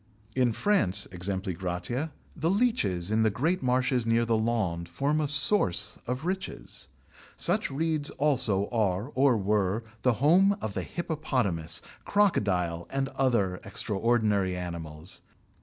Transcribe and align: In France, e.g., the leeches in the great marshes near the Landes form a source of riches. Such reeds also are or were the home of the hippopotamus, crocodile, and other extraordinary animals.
In 0.35 0.51
France, 0.51 1.07
e.g., 1.13 1.29
the 1.31 2.49
leeches 2.49 3.11
in 3.11 3.21
the 3.21 3.29
great 3.29 3.61
marshes 3.61 4.03
near 4.07 4.25
the 4.25 4.35
Landes 4.35 4.89
form 4.89 5.21
a 5.21 5.27
source 5.27 5.99
of 6.07 6.25
riches. 6.25 6.87
Such 7.37 7.69
reeds 7.69 8.09
also 8.09 8.67
are 8.69 9.11
or 9.13 9.37
were 9.37 9.83
the 10.01 10.13
home 10.13 10.57
of 10.59 10.73
the 10.73 10.81
hippopotamus, 10.81 11.83
crocodile, 12.03 12.87
and 12.89 13.09
other 13.09 13.57
extraordinary 13.63 14.57
animals. 14.57 15.21